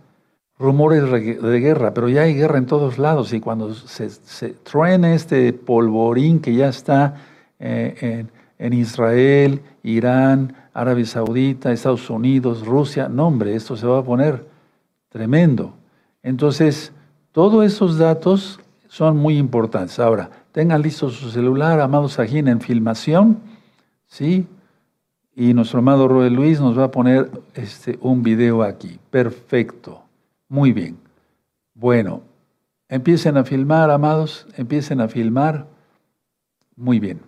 [0.57, 5.15] Rumores de guerra, pero ya hay guerra en todos lados y cuando se, se truene
[5.15, 7.15] este polvorín que ya está
[7.59, 13.09] eh, en, en Israel, Irán, Arabia Saudita, Estados Unidos, Rusia.
[13.09, 14.45] No, hombre, esto se va a poner
[15.09, 15.73] tremendo.
[16.23, 16.93] Entonces,
[17.31, 19.99] todos esos datos son muy importantes.
[19.99, 23.39] Ahora, tengan listo su celular, amados Sajín, en filmación,
[24.07, 24.47] ¿sí?
[25.35, 28.99] Y nuestro amado Roe Luis nos va a poner este, un video aquí.
[29.09, 30.03] Perfecto.
[30.49, 30.97] Muy bien.
[31.73, 32.21] Bueno,
[32.89, 35.67] empiecen a filmar, amados, empiecen a filmar.
[36.75, 37.21] Muy bien.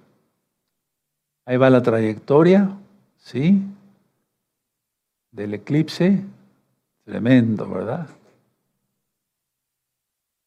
[1.45, 2.77] Ahí va la trayectoria.
[3.23, 3.63] ¿Sí?
[5.31, 6.23] Del eclipse.
[7.05, 8.07] Tremendo, ¿verdad?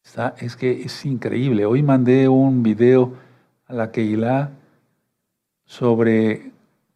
[0.03, 1.65] Está, es que es increíble.
[1.65, 3.13] Hoy mandé un video
[3.65, 4.51] a la Keilah
[5.65, 6.51] sobre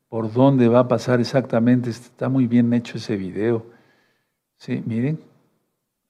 [0.07, 1.89] por dónde va a pasar exactamente.
[1.89, 3.65] Está muy bien hecho ese video.
[4.57, 5.19] Sí, miren.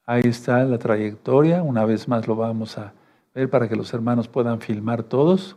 [0.05, 1.63] Ahí está la trayectoria.
[1.63, 2.93] Una vez más lo vamos a
[3.33, 5.55] ver para que los hermanos puedan filmar todos.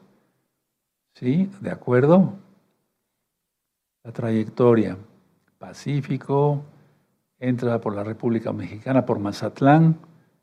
[1.14, 1.50] ¿Sí?
[1.61, 2.43] ¿De acuerdo?
[4.05, 4.99] La trayectoria.
[5.59, 6.62] Pacífico,
[7.38, 9.97] entra por la República Mexicana, por Mazatlán,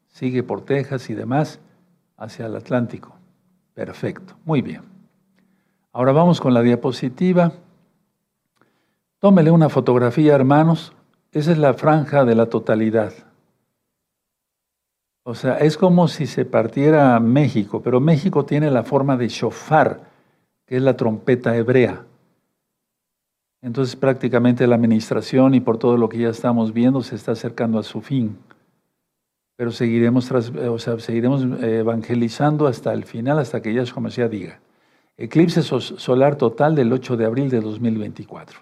[0.07, 1.59] sigue por Texas y demás,
[2.17, 3.15] hacia el Atlántico.
[3.75, 4.81] Perfecto, muy bien.
[5.93, 7.53] Ahora vamos con la diapositiva.
[9.19, 10.93] Tómele una fotografía, hermanos.
[11.31, 13.13] Esa es la franja de la totalidad.
[15.23, 20.01] O sea, es como si se partiera México, pero México tiene la forma de shofar,
[20.65, 22.05] que es la trompeta hebrea.
[23.61, 27.77] Entonces prácticamente la administración y por todo lo que ya estamos viendo se está acercando
[27.77, 28.37] a su fin.
[29.55, 34.59] Pero seguiremos, o sea, seguiremos eh, evangelizando hasta el final, hasta que Yahshua Mashiach diga.
[35.17, 38.59] Eclipse solar total del 8 de abril de 2024.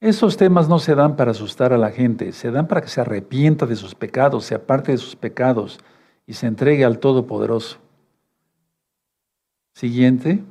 [0.00, 3.00] Esos temas no se dan para asustar a la gente, se dan para que se
[3.00, 5.78] arrepienta de sus pecados, se aparte de sus pecados
[6.26, 7.78] y se entregue al Todopoderoso.
[9.74, 10.42] Siguiente.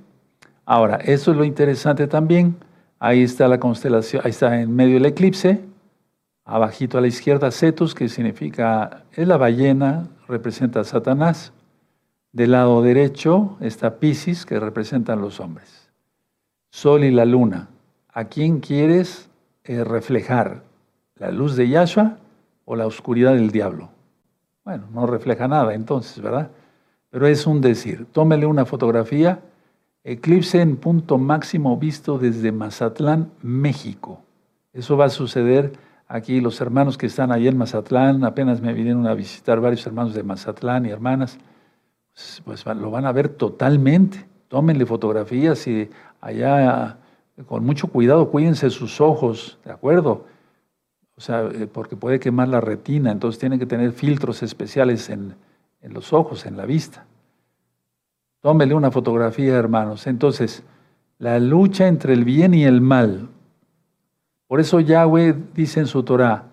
[0.63, 2.56] Ahora, eso es lo interesante también
[2.99, 5.62] Ahí está la constelación, ahí está en medio del eclipse,
[6.45, 11.51] abajito a la izquierda Cetus, que significa, es la ballena, representa a Satanás.
[12.31, 15.89] Del lado derecho está Pisces, que representan los hombres.
[16.69, 17.69] Sol y la luna.
[18.10, 19.29] ¿A quién quieres
[19.63, 20.63] eh, reflejar?
[21.15, 22.17] ¿La luz de Yahshua
[22.65, 23.89] o la oscuridad del diablo?
[24.65, 26.49] Bueno, no refleja nada entonces, ¿verdad?
[27.10, 28.05] Pero es un decir.
[28.12, 29.39] Tómele una fotografía
[30.07, 34.21] Eclipse en punto máximo visto desde Mazatlán, México.
[34.71, 35.73] Eso va a suceder
[36.07, 36.41] aquí.
[36.41, 40.21] Los hermanos que están allá en Mazatlán, apenas me vinieron a visitar varios hermanos de
[40.21, 41.39] Mazatlán y hermanas,
[42.13, 44.27] pues, pues lo van a ver totalmente.
[44.47, 45.89] Tómenle fotografías y
[46.21, 46.99] allá
[47.47, 50.27] con mucho cuidado, cuídense sus ojos, ¿de acuerdo?
[51.17, 55.33] O sea, eh, porque puede quemar la retina, entonces tienen que tener filtros especiales en,
[55.81, 57.07] en los ojos, en la vista.
[58.45, 60.05] Tómele una fotografía, hermanos.
[60.05, 60.62] Entonces,
[61.17, 63.29] la lucha entre el bien y el mal.
[64.45, 66.43] Por eso Yahweh dice en su Torah,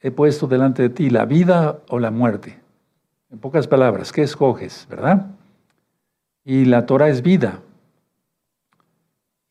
[0.00, 2.60] he puesto delante de ti la vida o la muerte.
[3.32, 5.26] En pocas palabras, ¿qué escoges, verdad?
[6.44, 7.58] Y la Torah es vida.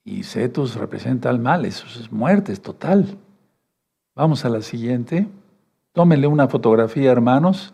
[0.05, 3.17] Y Cetus representa al mal, eso es muerte, es total.
[4.15, 5.27] Vamos a la siguiente.
[5.91, 7.73] Tómenle una fotografía, hermanos.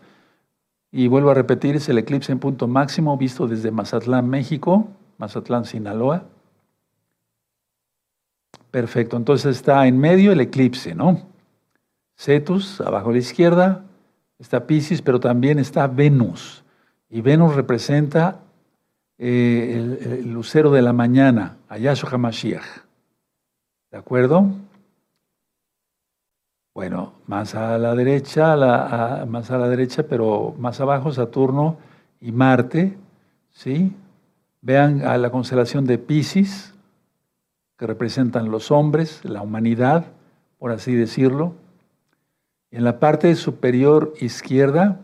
[0.92, 5.64] Y vuelvo a repetir, es el eclipse en punto máximo visto desde Mazatlán, México, Mazatlán,
[5.64, 6.24] Sinaloa.
[8.70, 11.22] Perfecto, entonces está en medio el eclipse, ¿no?
[12.16, 13.84] Cetus, abajo a la izquierda,
[14.38, 16.64] está Pisces, pero también está Venus.
[17.08, 18.40] Y Venus representa
[19.18, 22.64] eh, el, lucero de la mañana, Ayashua HaMashiach.
[23.90, 24.46] ¿De acuerdo?
[26.80, 28.56] Bueno, más a la derecha,
[29.26, 31.76] más a la derecha, pero más abajo Saturno
[32.22, 32.96] y Marte,
[33.50, 33.94] ¿sí?
[34.62, 36.72] Vean a la constelación de Pisces,
[37.76, 40.06] que representan los hombres, la humanidad,
[40.58, 41.52] por así decirlo.
[42.70, 45.00] En la parte superior izquierda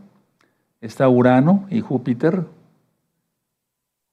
[0.81, 2.47] está Urano y Júpiter.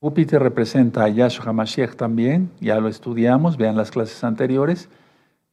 [0.02, 4.90] Júpiter representa a Yahshua HaMashiach también, ya lo estudiamos, vean las clases anteriores.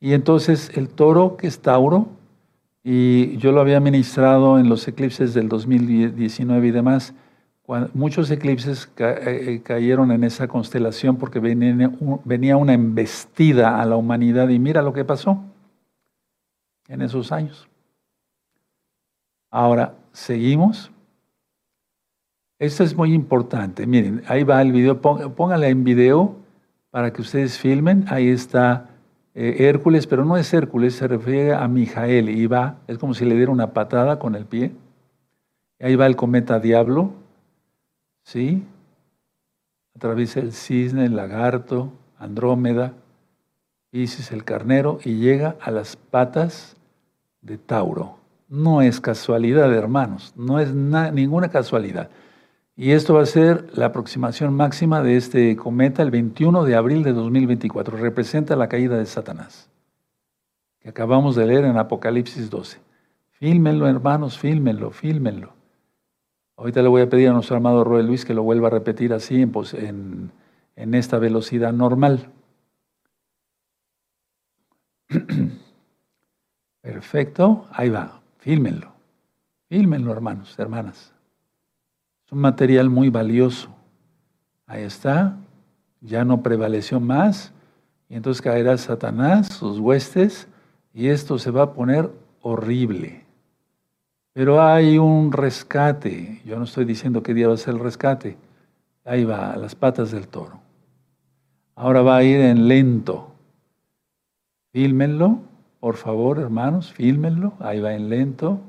[0.00, 2.08] Y entonces el toro, que es Tauro,
[2.82, 7.14] y yo lo había ministrado en los eclipses del 2019 y demás,
[7.94, 14.48] muchos eclipses eh, eh, cayeron en esa constelación porque venía una embestida a la humanidad
[14.48, 15.44] y mira lo que pasó
[16.88, 17.68] en esos años.
[19.50, 20.90] Ahora, seguimos.
[22.58, 23.86] Esto es muy importante.
[23.86, 25.00] Miren, ahí va el video.
[25.00, 26.36] Póngale en video
[26.90, 28.04] para que ustedes filmen.
[28.08, 28.89] Ahí está
[29.34, 32.28] eh, Hércules, pero no es Hércules, se refiere a Mijael.
[32.28, 34.72] Y va, es como si le diera una patada con el pie.
[35.80, 37.12] Ahí va el cometa Diablo,
[38.22, 38.64] ¿sí?
[39.94, 42.94] Atraviesa el cisne, el lagarto, Andrómeda,
[43.92, 46.76] Isis, el carnero, y llega a las patas
[47.40, 48.18] de Tauro.
[48.48, 52.10] No es casualidad, hermanos, no es ninguna casualidad.
[52.80, 57.02] Y esto va a ser la aproximación máxima de este cometa el 21 de abril
[57.02, 57.98] de 2024.
[57.98, 59.68] Representa la caída de Satanás,
[60.78, 62.80] que acabamos de leer en Apocalipsis 12.
[63.32, 65.52] Fílmenlo, hermanos, fílmenlo, fílmenlo.
[66.56, 69.12] Ahorita le voy a pedir a nuestro amado Roel Luis que lo vuelva a repetir
[69.12, 70.32] así pues, en,
[70.74, 72.30] en esta velocidad normal.
[76.80, 78.94] Perfecto, ahí va, fílmenlo.
[79.68, 81.12] Fílmenlo, hermanos, hermanas.
[82.30, 83.70] Es un material muy valioso.
[84.64, 85.36] Ahí está,
[86.00, 87.52] ya no prevaleció más,
[88.08, 90.46] y entonces caerá Satanás, sus huestes,
[90.94, 92.08] y esto se va a poner
[92.40, 93.24] horrible.
[94.32, 96.40] Pero hay un rescate.
[96.44, 98.36] Yo no estoy diciendo qué día va a ser el rescate.
[99.04, 100.60] Ahí va, a las patas del toro.
[101.74, 103.32] Ahora va a ir en lento.
[104.70, 105.40] Fílmenlo,
[105.80, 107.54] por favor, hermanos, fílmenlo.
[107.58, 108.60] Ahí va en lento.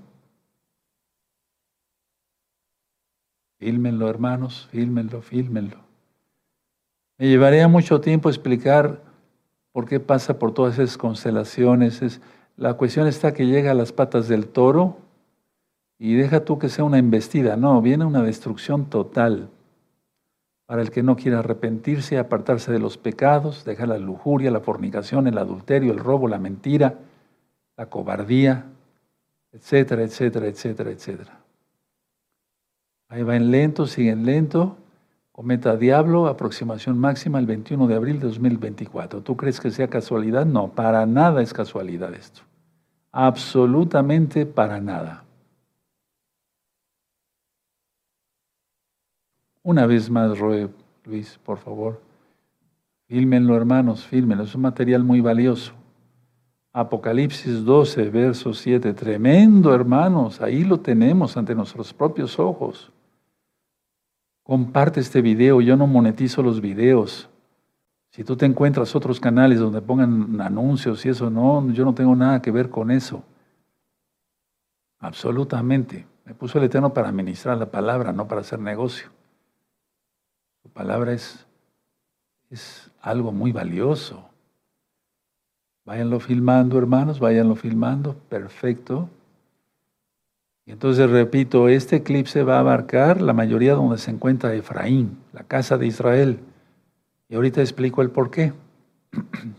[3.62, 5.78] Fílmenlo, hermanos, fílmenlo, fílmenlo.
[7.20, 9.04] Me llevaría mucho tiempo explicar
[9.72, 12.22] por qué pasa por todas esas constelaciones.
[12.58, 14.98] la cuestión está que llega a las patas del toro
[16.00, 19.52] y deja tú que sea una embestida, no, viene una destrucción total
[20.66, 25.28] para el que no quiera arrepentirse, apartarse de los pecados, dejar la lujuria, la fornicación,
[25.28, 26.98] el adulterio, el robo, la mentira,
[27.78, 28.66] la cobardía,
[29.52, 31.41] etcétera, etcétera, etcétera, etcétera.
[33.12, 34.78] Ahí va en lento, sigue en lento.
[35.34, 39.22] Cometa Diablo, aproximación máxima el 21 de abril de 2024.
[39.22, 40.46] ¿Tú crees que sea casualidad?
[40.46, 42.44] No, para nada es casualidad esto.
[43.12, 45.26] Absolutamente para nada.
[49.62, 50.70] Una vez más, Roe,
[51.04, 52.02] Luis, por favor.
[53.10, 54.46] Fílmenlo, hermanos, fílmenlo.
[54.46, 55.74] Es un material muy valioso.
[56.72, 58.94] Apocalipsis 12, verso 7.
[58.94, 60.40] Tremendo, hermanos.
[60.40, 62.90] Ahí lo tenemos ante nuestros propios ojos.
[64.44, 65.62] Comparte este video.
[65.62, 67.30] Yo no monetizo los videos.
[68.12, 72.16] Si tú te encuentras otros canales donde pongan anuncios y eso, no, yo no tengo
[72.16, 73.24] nada que ver con eso.
[75.00, 76.06] Absolutamente.
[76.26, 79.10] Me puso el Eterno para administrar la palabra, no para hacer negocio.
[80.62, 81.46] Su palabra es,
[82.50, 84.30] es algo muy valioso.
[85.86, 88.16] Váyanlo filmando, hermanos, váyanlo filmando.
[88.30, 89.10] Perfecto.
[90.72, 95.78] Entonces repito, este eclipse va a abarcar la mayoría donde se encuentra Efraín, la casa
[95.78, 96.40] de Israel.
[97.28, 98.54] Y ahorita explico el por qué.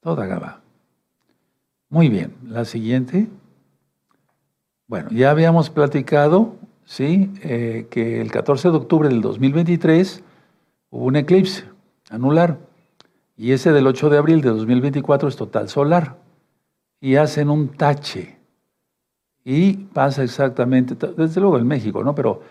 [0.00, 0.62] Toda Gaba.
[1.90, 3.28] Muy bien, la siguiente.
[4.86, 6.54] Bueno, ya habíamos platicado
[6.86, 7.30] ¿sí?
[7.42, 10.24] Eh, que el 14 de octubre del 2023
[10.88, 11.64] hubo un eclipse
[12.08, 12.56] anular
[13.36, 16.16] y ese del 8 de abril de 2024 es total solar
[17.00, 18.36] y hacen un tache
[19.44, 22.14] y pasa exactamente, desde luego en México, ¿no?
[22.14, 22.42] Pero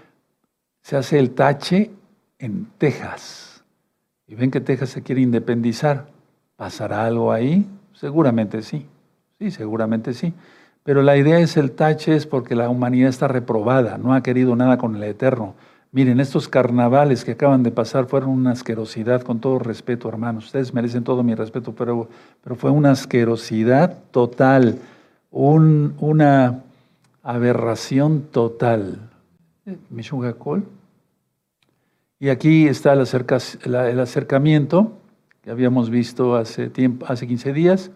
[0.81, 1.91] se hace el tache
[2.39, 3.63] en Texas
[4.27, 6.07] y ven que Texas se quiere independizar.
[6.55, 7.65] ¿Pasará algo ahí?
[7.93, 8.85] Seguramente sí,
[9.39, 10.33] sí, seguramente sí.
[10.83, 14.55] Pero la idea es el tache es porque la humanidad está reprobada, no ha querido
[14.55, 15.55] nada con el Eterno.
[15.91, 20.45] Miren, estos carnavales que acaban de pasar fueron una asquerosidad, con todo respeto, hermanos.
[20.45, 22.08] Ustedes merecen todo mi respeto, pero,
[22.43, 24.80] pero fue una asquerosidad total,
[25.32, 26.63] una
[27.23, 29.10] aberración total.
[30.38, 30.63] Col.
[32.19, 33.08] Y aquí está el,
[33.65, 34.93] el, acercamiento
[35.41, 37.91] que habíamos visto hace, tiempo, hace 15 días.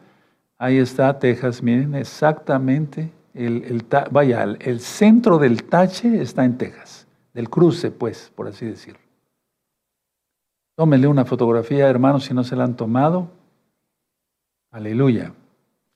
[0.58, 3.12] Ahí está Texas, miren, exactamente.
[3.34, 7.03] El, vaya, el centro del tache está en Texas,
[7.34, 9.00] del cruce, pues, por así decirlo.
[10.76, 13.30] Tómenle una fotografía, hermanos, si no se la han tomado.
[14.72, 15.34] Aleluya.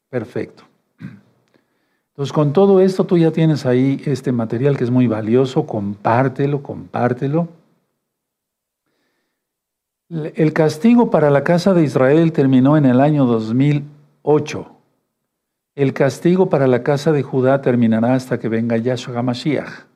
[0.09, 0.63] Perfecto.
[2.09, 5.65] Entonces, con todo esto, tú ya tienes ahí este material que es muy valioso.
[5.65, 7.47] Compártelo, compártelo.
[10.09, 14.71] El castigo para la casa de Israel terminó en el año 2008.
[15.75, 19.86] El castigo para la casa de Judá terminará hasta que venga Yahshua HaMashiach.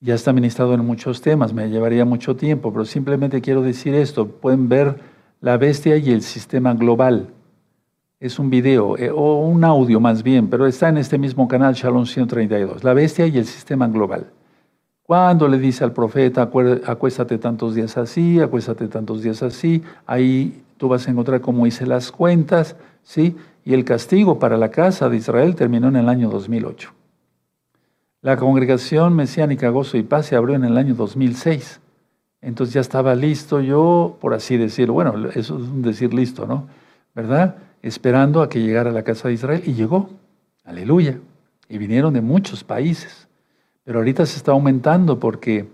[0.00, 4.28] Ya está ministrado en muchos temas, me llevaría mucho tiempo, pero simplemente quiero decir esto.
[4.28, 5.00] Pueden ver
[5.40, 7.30] la bestia y el sistema global.
[8.20, 11.74] Es un video, eh, o un audio más bien, pero está en este mismo canal,
[11.74, 12.84] Shalom 132.
[12.84, 14.26] La bestia y el sistema global.
[15.02, 16.48] Cuando le dice al profeta,
[16.86, 21.86] acuéstate tantos días así, acuéstate tantos días así, ahí tú vas a encontrar cómo hice
[21.86, 23.34] las cuentas, ¿sí?
[23.64, 26.97] Y el castigo para la casa de Israel terminó en el año 2008.
[28.20, 31.80] La congregación mesiánica Gozo y Paz se abrió en el año 2006.
[32.40, 36.68] Entonces ya estaba listo yo, por así decirlo, bueno, eso es un decir listo, ¿no?
[37.14, 37.56] ¿Verdad?
[37.82, 40.10] Esperando a que llegara la casa de Israel y llegó.
[40.64, 41.18] Aleluya.
[41.68, 43.28] Y vinieron de muchos países.
[43.84, 45.68] Pero ahorita se está aumentando porque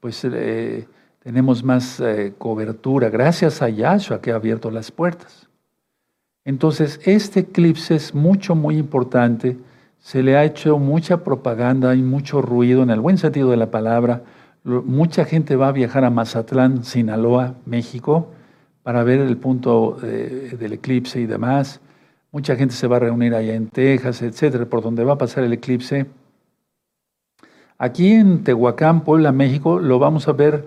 [0.00, 0.86] pues eh,
[1.22, 5.48] tenemos más eh, cobertura gracias a Yahshua que ha abierto las puertas.
[6.44, 9.56] Entonces, este eclipse es mucho, muy importante.
[10.02, 13.70] Se le ha hecho mucha propaganda, y mucho ruido en el buen sentido de la
[13.70, 14.22] palabra.
[14.64, 18.32] Mucha gente va a viajar a Mazatlán, Sinaloa, México,
[18.82, 21.80] para ver el punto eh, del eclipse y demás.
[22.32, 25.44] Mucha gente se va a reunir allá en Texas, etcétera, por donde va a pasar
[25.44, 26.06] el eclipse.
[27.78, 30.66] Aquí en Tehuacán, Puebla, México, lo vamos a ver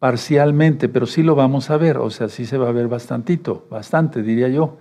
[0.00, 3.66] parcialmente, pero sí lo vamos a ver, o sea, sí se va a ver bastantito,
[3.70, 4.78] bastante diría yo,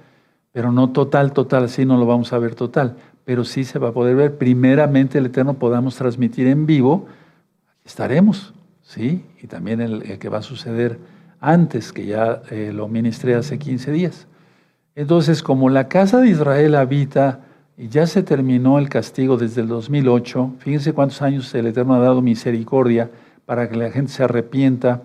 [0.52, 3.90] pero no total, total, sí no lo vamos a ver total, pero sí se va
[3.90, 4.38] a poder ver.
[4.38, 7.08] Primeramente el Eterno podamos transmitir en vivo,
[7.86, 9.26] estaremos, ¿sí?
[9.42, 11.00] Y también el, que va a suceder
[11.40, 14.28] antes, que ya eh, lo ministré hace 15 días.
[14.96, 17.42] Entonces, como la casa de Israel habita
[17.78, 20.56] y ya se terminó el castigo desde el 2008.
[20.60, 23.10] Fíjense cuántos años el Eterno ha dado misericordia
[23.46, 25.02] para que la gente se arrepienta.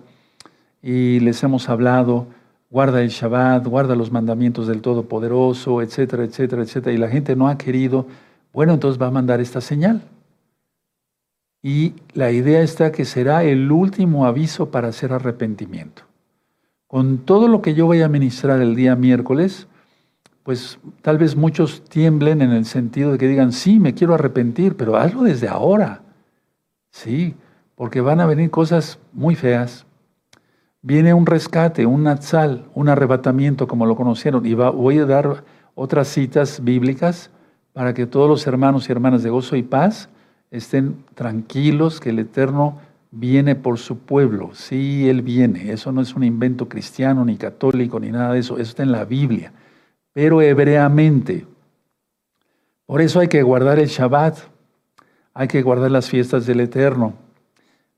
[0.81, 2.27] Y les hemos hablado,
[2.69, 6.93] guarda el Shabbat, guarda los mandamientos del Todopoderoso, etcétera, etcétera, etcétera.
[6.93, 8.07] Y la gente no ha querido.
[8.53, 10.01] Bueno, entonces va a mandar esta señal.
[11.61, 16.03] Y la idea está que será el último aviso para hacer arrepentimiento.
[16.87, 19.67] Con todo lo que yo voy a ministrar el día miércoles,
[20.43, 24.75] pues tal vez muchos tiemblen en el sentido de que digan, sí, me quiero arrepentir,
[24.75, 26.01] pero hazlo desde ahora.
[26.91, 27.35] Sí,
[27.75, 29.85] porque van a venir cosas muy feas.
[30.81, 35.43] Viene un rescate, un natsal, un arrebatamiento, como lo conocieron, y voy a dar
[35.75, 37.31] otras citas bíblicas
[37.73, 40.09] para que todos los hermanos y hermanas de gozo y paz
[40.51, 42.79] estén tranquilos que el Eterno
[43.11, 44.51] viene por su pueblo.
[44.53, 45.71] Sí, Él viene.
[45.71, 48.55] Eso no es un invento cristiano, ni católico, ni nada de eso.
[48.55, 49.51] Eso está en la Biblia
[50.13, 51.45] pero hebreamente.
[52.85, 54.37] Por eso hay que guardar el Shabbat,
[55.33, 57.13] hay que guardar las fiestas del Eterno.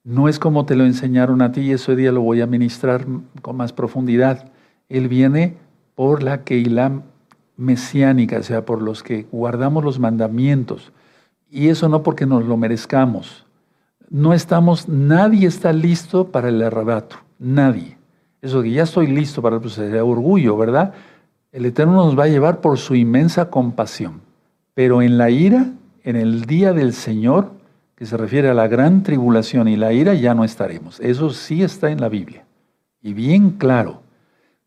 [0.04, 3.06] No es como te lo enseñaron a ti y ese día lo voy a ministrar
[3.42, 4.52] con más profundidad.
[4.90, 5.58] Él viene
[5.94, 7.02] por la Keilah
[7.56, 10.92] mesiánica, o sea, por los que guardamos los mandamientos.
[11.52, 13.46] Y eso no porque nos lo merezcamos.
[14.10, 17.98] No estamos, nadie está listo para el arrebato, nadie.
[18.42, 20.94] Eso que ya estoy listo para pues sería orgullo, ¿verdad?
[21.52, 24.22] El Eterno nos va a llevar por su inmensa compasión.
[24.74, 25.68] Pero en la ira,
[26.04, 27.52] en el día del Señor,
[28.02, 31.00] que se refiere a la gran tribulación y la ira, ya no estaremos.
[31.02, 32.46] Eso sí está en la Biblia.
[33.00, 34.02] Y bien claro.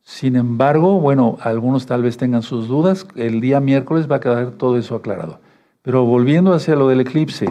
[0.03, 3.09] Sin embargo, bueno, algunos tal vez tengan sus dudas.
[3.17, 5.41] El día miércoles va a quedar todo eso aclarado.
[5.83, 7.49] Pero volviendo hacia lo del eclipse,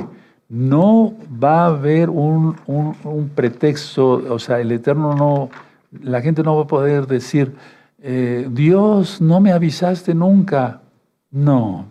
[0.48, 5.50] no va a haber un, un pretexto, o sea, el Eterno no,
[6.02, 7.58] la gente no va a poder decir,
[8.02, 10.80] eh, Dios, no me avisaste nunca.
[11.30, 11.88] No,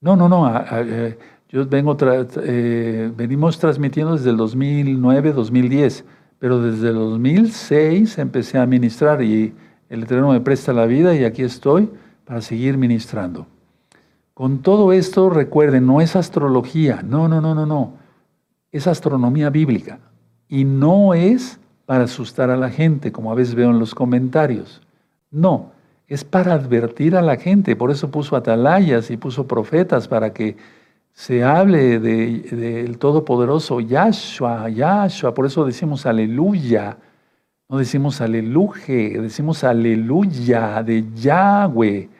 [0.00, 0.64] no, no, no.
[0.72, 1.18] Eh,
[1.54, 6.04] yo vengo eh, venimos transmitiendo desde el 2009, 2010,
[6.40, 9.54] pero desde el 2006 empecé a ministrar y
[9.88, 11.88] el Eterno me presta la vida y aquí estoy
[12.24, 13.46] para seguir ministrando.
[14.34, 17.92] Con todo esto, recuerden, no es astrología, no, no, no, no, no.
[18.72, 20.00] Es astronomía bíblica.
[20.48, 24.82] Y no es para asustar a la gente, como a veces veo en los comentarios.
[25.30, 25.70] No,
[26.08, 27.76] es para advertir a la gente.
[27.76, 30.56] Por eso puso atalayas y puso profetas para que
[31.14, 35.32] se hable del Todopoderoso Yahshua, Yahshua.
[35.32, 36.98] Por eso decimos aleluya.
[37.68, 42.10] No decimos aleluya, decimos aleluya de Yahweh.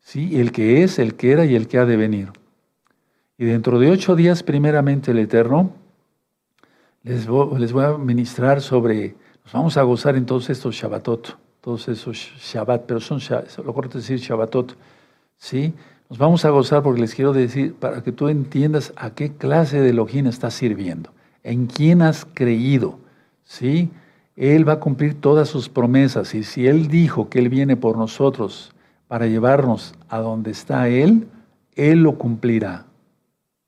[0.00, 0.40] ¿sí?
[0.40, 2.30] El que es, el que era y el que ha de venir.
[3.36, 5.72] Y dentro de ocho días, primeramente el Eterno,
[7.02, 12.16] les voy, a ministrar sobre, nos vamos a gozar en todos estos Shabbatot, todos esos
[12.16, 13.18] Shabbat, pero son,
[13.64, 14.76] lo correcto es decir Shabbatot,
[15.36, 15.74] ¿sí?
[16.16, 19.90] Vamos a gozar porque les quiero decir, para que tú entiendas a qué clase de
[19.90, 21.10] Elohim estás sirviendo,
[21.42, 22.98] en quién has creído,
[23.42, 23.90] ¿sí?
[24.36, 27.96] Él va a cumplir todas sus promesas y si Él dijo que Él viene por
[27.96, 28.72] nosotros
[29.08, 31.26] para llevarnos a donde está Él,
[31.74, 32.86] Él lo cumplirá.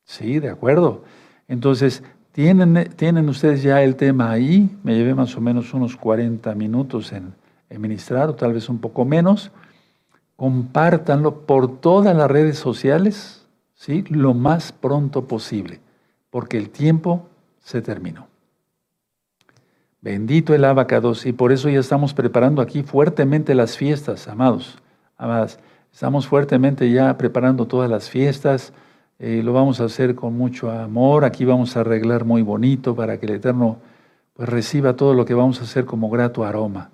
[0.04, 1.02] Sí, de acuerdo.
[1.48, 4.76] Entonces, ¿tienen, ¿tienen ustedes ya el tema ahí?
[4.84, 7.34] Me llevé más o menos unos 40 minutos en,
[7.70, 9.50] en ministrar, o tal vez un poco menos.
[10.36, 14.04] Compártanlo por todas las redes sociales, ¿sí?
[14.08, 15.80] Lo más pronto posible,
[16.30, 17.26] porque el tiempo
[17.58, 18.28] se terminó.
[20.00, 24.78] Bendito el abacados, y por eso ya estamos preparando aquí fuertemente las fiestas, amados,
[25.16, 25.58] amadas.
[25.92, 28.72] Estamos fuertemente ya preparando todas las fiestas,
[29.18, 33.18] eh, lo vamos a hacer con mucho amor, aquí vamos a arreglar muy bonito para
[33.18, 33.78] que el Eterno
[34.34, 36.90] pues, reciba todo lo que vamos a hacer como grato aroma.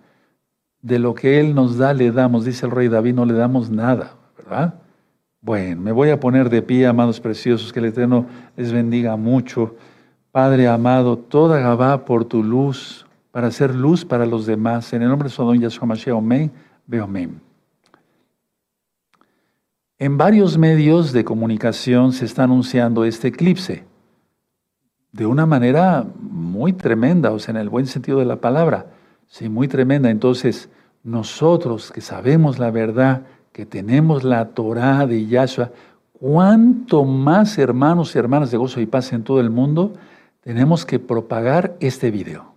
[0.83, 3.71] De lo que Él nos da, le damos, dice el rey David, no le damos
[3.71, 4.75] nada, ¿verdad?
[5.41, 8.27] Bueno, me voy a poner de pie, amados preciosos, que el Eterno
[8.57, 9.75] les bendiga mucho.
[10.31, 14.93] Padre amado, toda Gabá por tu luz, para hacer luz para los demás.
[14.93, 16.53] En el nombre de Sodom Yahshua Mashiach, amén,
[16.87, 17.41] veo amén.
[19.99, 23.85] En varios medios de comunicación se está anunciando este eclipse
[25.13, 28.87] de una manera muy tremenda, o sea, en el buen sentido de la palabra,
[29.33, 30.11] sí, muy tremenda.
[30.11, 30.69] Entonces,
[31.03, 33.23] nosotros que sabemos la verdad,
[33.53, 35.73] que tenemos la Torah de Yahshua,
[36.13, 39.95] cuánto más hermanos y hermanas de gozo y paz en todo el mundo,
[40.43, 42.55] tenemos que propagar este video.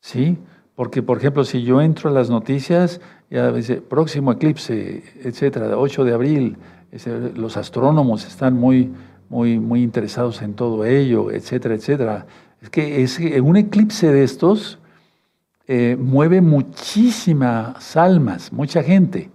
[0.00, 0.38] ¿Sí?
[0.76, 6.04] Porque, por ejemplo, si yo entro a las noticias, ya dice, próximo eclipse, etcétera, 8
[6.04, 6.56] de abril,
[7.34, 8.90] los astrónomos están muy,
[9.28, 12.26] muy, muy interesados en todo ello, etcétera, etcétera.
[12.62, 14.79] Es que es, un eclipse de estos
[15.72, 19.30] eh, mueve muchísimas almas, mucha gente.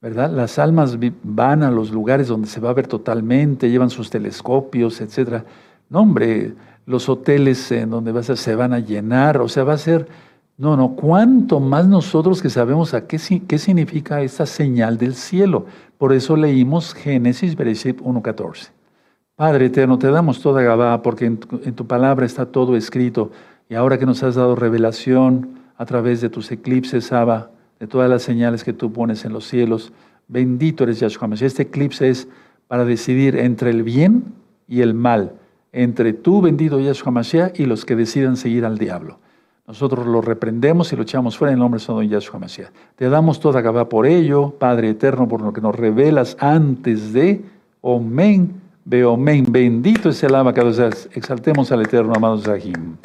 [0.00, 0.30] ¿verdad?
[0.30, 5.00] Las almas van a los lugares donde se va a ver totalmente, llevan sus telescopios,
[5.00, 5.44] etcétera.
[5.90, 6.54] No, hombre,
[6.86, 10.06] los hoteles en donde vas a, se van a llenar, o sea, va a ser,
[10.58, 15.66] no, no, cuánto más nosotros que sabemos a qué, qué significa esta señal del cielo.
[15.98, 18.70] Por eso leímos Génesis, Bereshit 1.14.
[19.34, 23.32] Padre eterno, te damos toda Gabá, porque en tu palabra está todo escrito,
[23.68, 27.50] y ahora que nos has dado revelación a través de tus eclipses, Abba,
[27.80, 29.92] de todas las señales que tú pones en los cielos,
[30.28, 32.28] bendito eres Yahshua Este eclipse es
[32.68, 34.24] para decidir entre el bien
[34.68, 35.34] y el mal
[35.74, 39.18] entre tú, bendito Yahshua Mashiach, y los que decidan seguir al diablo.
[39.66, 42.70] Nosotros lo reprendemos y lo echamos fuera en el nombre de Don Yahshua Mashiach.
[42.94, 47.44] Te damos toda Gabá por ello, Padre eterno, por lo que nos revelas antes de
[47.80, 49.46] Omen, Beomen.
[49.48, 50.60] Bendito es el ama que
[51.14, 52.96] exaltemos al eterno, amados Rahim.